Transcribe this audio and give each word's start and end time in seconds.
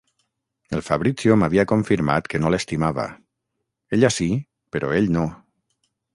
El 0.77 0.81
Fabrizio 0.85 1.37
m'havia 1.41 1.65
confirmat 1.71 2.31
que 2.31 2.41
no 2.45 2.53
l'estimava... 2.55 3.07
ella 3.99 4.13
sí, 4.19 4.27
però 4.77 4.93
ell 5.03 5.15
no! 5.19 5.29